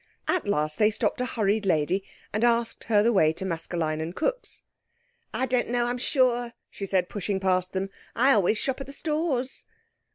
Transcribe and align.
At 0.27 0.47
last 0.47 0.79
they 0.79 0.89
stopped 0.89 1.21
a 1.21 1.27
hurried 1.27 1.63
lady, 1.67 2.03
and 2.33 2.43
asked 2.43 2.85
her 2.85 3.03
the 3.03 3.13
way 3.13 3.31
to 3.33 3.45
Maskelyne 3.45 4.01
and 4.01 4.15
Cooke's. 4.15 4.63
"I 5.31 5.45
don't 5.45 5.67
know, 5.69 5.85
I'm 5.85 5.99
sure," 5.99 6.53
she 6.71 6.87
said, 6.87 7.07
pushing 7.07 7.39
past 7.39 7.73
them. 7.73 7.91
"I 8.15 8.31
always 8.31 8.57
shop 8.57 8.81
at 8.81 8.87
the 8.87 8.93
Stores." 8.93 9.65